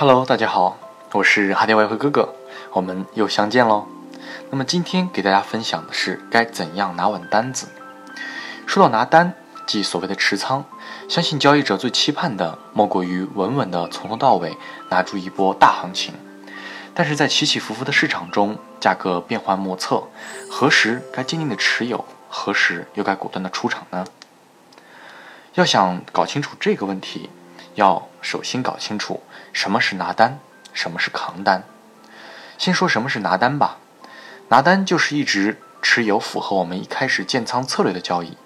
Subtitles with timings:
[0.00, 0.78] Hello，大家好，
[1.12, 2.34] 我是哈迪外汇哥哥，
[2.72, 3.86] 我们又相见喽。
[4.48, 7.68] 那么今天给大家分享的是该怎样拿稳单子。
[8.66, 9.34] 说到拿单，
[9.66, 10.64] 即所谓的持仓，
[11.06, 14.56] 相信交易者最期盼的莫过于稳稳的从头到尾
[14.88, 16.14] 拿住一波大行情。
[16.94, 20.04] 但是在起起伏伏的市场中，价格变幻莫测，
[20.48, 24.06] 何时该坚定的持有，何时又该果断的出场呢？
[25.56, 27.28] 要想搞清楚这个问题。
[27.80, 29.22] 要首先搞清楚
[29.54, 30.38] 什么是拿单，
[30.74, 31.64] 什么是扛单。
[32.58, 33.78] 先说什么是拿单吧。
[34.48, 38.36] 拿单就是一直持有符合我们一开始建仓策略的交易，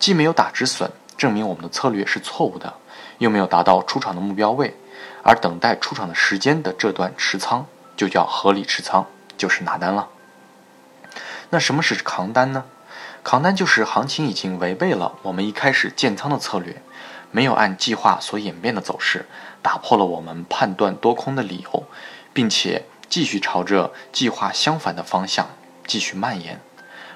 [0.00, 2.74] 既没有打止损，证明我们的策略是错误的，
[3.18, 4.76] 又没有达到出场的目标位，
[5.22, 7.64] 而等待出场的时间的这段持仓
[7.96, 9.06] 就叫合理持仓，
[9.38, 10.08] 就是拿单了。
[11.50, 12.64] 那什么是扛单呢？
[13.24, 16.82] 扛单就是行情已经违背了我们一开始建仓的策略。
[17.34, 19.24] 没有按计划所演变的走势，
[19.62, 21.86] 打破了我们判断多空的理由，
[22.34, 25.48] 并且继续朝着计划相反的方向
[25.86, 26.60] 继续蔓延，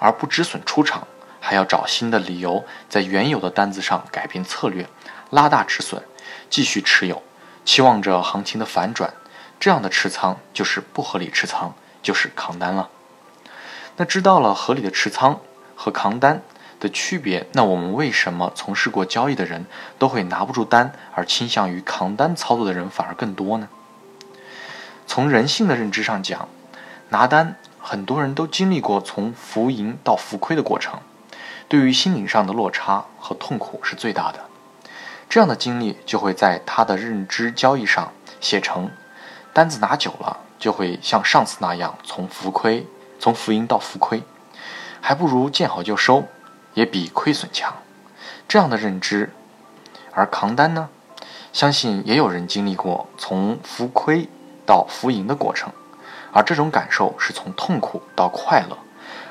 [0.00, 1.06] 而不止损出场，
[1.38, 4.88] 还要找新的理由，在原有的单子上改变策略，
[5.30, 6.02] 拉大止损，
[6.48, 7.22] 继续持有，
[7.64, 9.14] 期望着行情的反转。
[9.60, 12.88] 这样的持仓就是不合理持仓，就是扛单了。
[13.96, 15.40] 那知道了合理的持仓
[15.80, 16.42] 和扛单。
[16.78, 19.66] 的区别，那我们为什么从事过交易的人
[19.98, 23.68] 都会拿不住单，而倾向于扛单操作的人反而更多呢？
[25.06, 26.48] 从人性的认知上讲，
[27.10, 31.00] 拿单很多人都经历过从浮盈到浮亏的过程，
[31.68, 34.46] 对于心理上的落差和痛苦是最大的。
[35.28, 38.90] 这样的经历就会在他的认知交易上写成：
[39.52, 42.86] 单子拿久了，就会像上次那样从浮亏
[43.18, 44.22] 从浮盈到浮亏，
[45.00, 46.24] 还不如见好就收。
[46.74, 47.74] 也比亏损强，
[48.46, 49.32] 这样的认知，
[50.12, 50.88] 而扛单呢？
[51.52, 54.28] 相信也有人经历过从浮亏
[54.64, 55.72] 到浮盈的过程，
[56.32, 58.78] 而这种感受是从痛苦到快乐，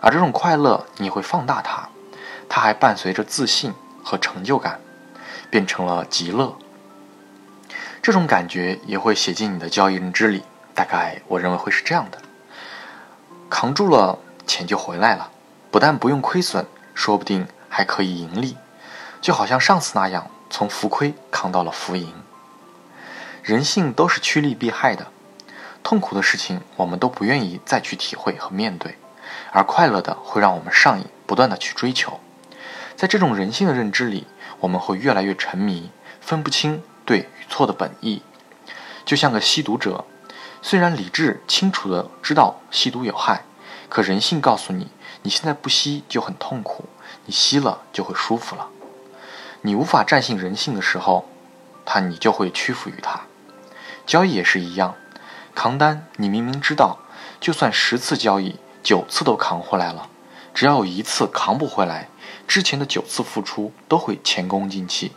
[0.00, 1.86] 而这种快乐你会放大它，
[2.48, 4.80] 它还伴随着自信和成就感，
[5.50, 6.56] 变成了极乐。
[8.00, 10.42] 这种感觉也会写进你的交易认知里，
[10.74, 12.18] 大概我认为会是这样的：
[13.50, 15.30] 扛住了，钱就回来了，
[15.76, 16.64] 不但不用亏损。
[16.94, 18.56] 说不定还可以盈利，
[19.20, 22.14] 就好像上次那样，从浮亏扛到了浮盈。
[23.42, 25.08] 人性都是趋利避害的，
[25.82, 28.96] 痛苦的事情我们都不愿意再去体会和面对，
[29.52, 32.20] 而快乐的会让我们上瘾，不断的去追求。
[32.96, 34.26] 在这种人性的认知里，
[34.60, 35.90] 我们会越来越沉迷，
[36.22, 38.22] 分不清对与错的本意。
[39.04, 40.06] 就像个吸毒者，
[40.62, 43.44] 虽然理智清楚的知道吸毒有害，
[43.88, 44.88] 可人性告诉你。
[45.22, 46.84] 你现在不吸就很痛苦，
[47.24, 48.68] 你吸了就会舒服了。
[49.62, 51.24] 你无法战胜人性的时候，
[51.84, 53.22] 他你就会屈服于他。
[54.06, 54.94] 交易也是一样，
[55.52, 56.98] 扛单你明明知道，
[57.40, 60.08] 就算十次交易九次都扛回来了，
[60.54, 62.08] 只要有一次扛不回来，
[62.46, 65.10] 之前的九次付出都会前功尽弃。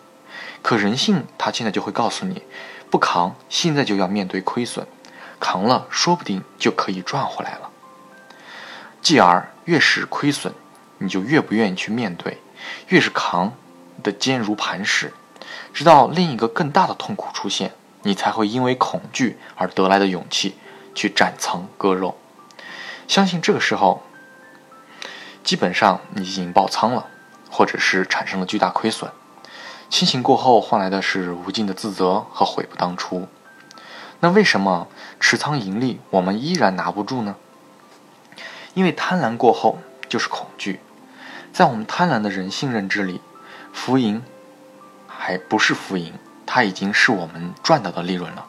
[0.64, 2.42] 可人性他现在就会告诉你，
[2.90, 4.88] 不扛现在就要面对亏损，
[5.40, 7.69] 扛了说不定就可以赚回来了。
[9.02, 10.54] 继而，越是亏损，
[10.98, 12.34] 你就越不愿意去面对；
[12.88, 13.54] 越是扛
[14.04, 15.14] 的坚如磐石，
[15.74, 17.72] 直到另一个更大的痛苦出现，
[18.04, 20.58] 你才会因为恐惧而得来的勇气
[20.94, 22.18] 去斩仓割肉。
[23.08, 24.04] 相信这个时候，
[25.44, 27.08] 基本上你已经爆仓了，
[27.50, 29.10] 或者是产生了巨大亏损。
[29.90, 33.28] 清醒过后换来的是无尽的自责和悔不当初。
[34.20, 34.88] 那为什么
[35.20, 37.36] 持仓盈利我们依然拿不住呢？
[38.80, 40.80] 因为贪婪过后就是恐惧，
[41.52, 43.20] 在我们贪婪的人性认知里，
[43.74, 44.24] 浮盈
[45.06, 46.14] 还不是浮盈，
[46.46, 48.46] 它已经是我们赚到的利润了。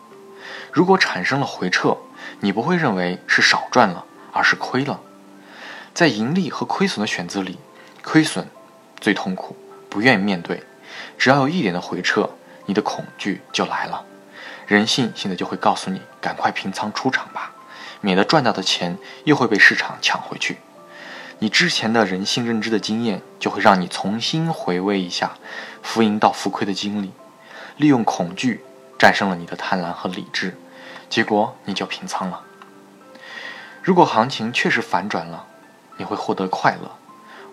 [0.71, 1.97] 如果产生了回撤，
[2.39, 5.01] 你不会认为是少赚了，而是亏了。
[5.93, 7.59] 在盈利和亏损的选择里，
[8.05, 8.47] 亏损
[9.01, 9.57] 最痛苦，
[9.89, 10.63] 不愿意面对。
[11.19, 12.31] 只要有一点的回撤，
[12.67, 14.05] 你的恐惧就来了。
[14.69, 17.51] 人性现在就会告诉你，赶快平仓出场吧。
[18.01, 20.59] 免得赚到的钱又会被市场抢回去。
[21.39, 25.39] 你之前的人性认知的经验，就会让你重新回味一下
[25.83, 27.13] 浮盈到浮亏的经历，
[27.79, 28.63] 利用恐惧
[28.99, 30.57] 战胜了你的贪婪和理智，
[31.09, 32.43] 结果你就平仓了。
[33.83, 35.47] 如果行情确实反转了，
[35.97, 36.91] 你会获得快乐，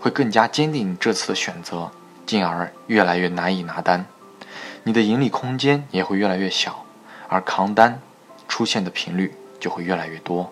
[0.02, 1.90] 会更加坚定这次的选择，
[2.26, 4.06] 进而越来越难以拿单，
[4.84, 6.86] 你的盈利空间也会越来越小，
[7.30, 8.02] 而扛单
[8.50, 9.34] 出现的频率。
[9.60, 10.52] 就会越来越多。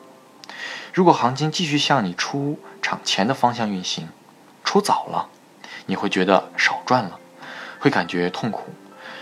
[0.93, 4.07] 如果行情继续向你出场前的方向运行，
[4.63, 5.29] 出早了，
[5.87, 7.19] 你会觉得少赚了，
[7.79, 8.73] 会感觉痛苦。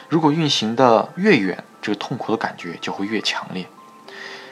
[0.09, 3.67] 如果运行的越远，这个痛苦的感觉就会越强烈，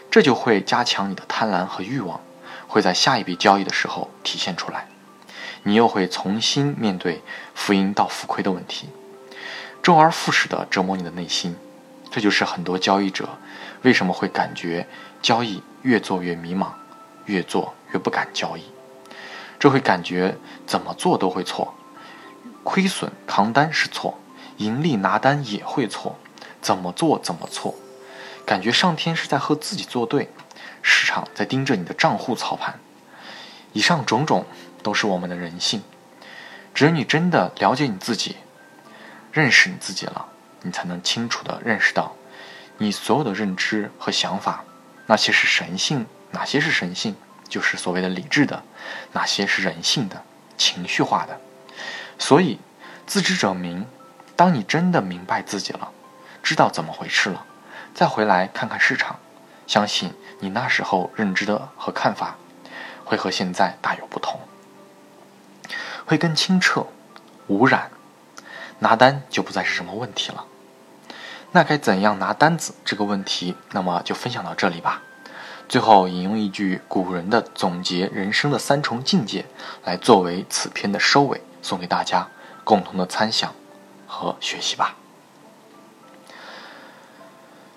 [0.10, 2.19] 这就会加强你的贪婪和欲望，
[2.68, 4.88] 会在下一笔交易的时候体现出来，
[5.63, 7.22] 你又会重新面对
[7.54, 8.89] 浮盈到浮亏的问题，
[9.84, 11.56] 周而复始的折磨你的内心。
[12.12, 13.28] 这就是很多交易者
[13.81, 14.86] 为什么会感觉
[15.22, 16.68] 交易越做越迷茫，
[17.25, 18.63] 越做越不敢交易。
[19.58, 20.38] 这会感觉
[20.68, 21.74] 怎么做都会错，
[22.63, 24.19] 亏损扛单是错，
[24.58, 26.18] 盈利拿单也会错，
[26.62, 27.74] 怎么做怎么错，
[28.46, 30.30] 感觉上天是在和自己作对，
[30.81, 32.80] 市场在盯着你的账户操盘。
[33.72, 34.46] 以上种种
[34.84, 35.81] 都是我们的人性，
[36.74, 38.36] 只有你真的了解你自己，
[39.31, 40.28] 认识你自己了。
[40.62, 42.16] 你才能清楚地认识到，
[42.78, 44.63] 你所有的认知和想法，
[45.08, 47.16] 哪些是神性，哪些是神性，
[47.50, 48.63] 就是所谓的理智的，
[49.13, 50.24] 哪些是人性的、
[50.58, 51.40] 情绪化的。
[52.19, 52.60] 所以，
[53.06, 53.86] 自知者明。
[54.34, 55.92] 当你真的明白自己了，
[56.42, 57.46] 知道怎么回事了，
[57.94, 59.19] 再回来看看市场，
[59.68, 62.38] 相信你那时候认知的和看法，
[63.06, 64.40] 会和现在大有不同，
[66.08, 66.88] 会更清澈、
[67.46, 67.92] 无染，
[68.80, 70.44] 拿单就不再是什么问题了。
[71.53, 75.01] 那该怎样拿单子这个问题，那么就分享到这里吧。
[75.68, 79.45] 最后引用一句古人的总结人生的三重境界，
[79.83, 82.27] 来作为此篇的收尾，送给大家
[82.63, 83.53] 共同的参想
[84.07, 84.95] 和学习吧。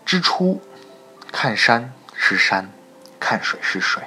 [0.05, 0.61] 之初，
[1.33, 2.71] 看山是山，
[3.19, 4.03] 看水是水；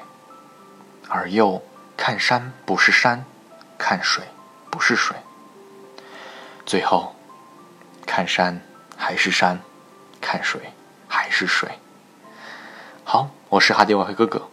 [1.10, 1.62] 而又
[1.96, 3.26] 看山不是山，
[3.78, 4.24] 看水
[4.70, 5.16] 不是水。
[6.66, 7.16] 最后，
[8.06, 8.62] 看山。
[8.98, 9.62] 还是山，
[10.20, 10.74] 看水
[11.08, 11.70] 还是水。
[13.04, 14.48] 好，我是哈迪瓦克哥哥。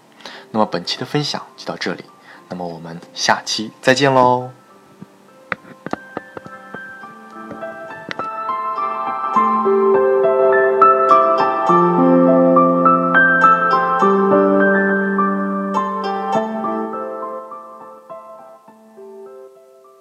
[0.53, 2.05] 那么本期的分享就到这里，
[2.49, 4.53] 那么我们下期再见喽。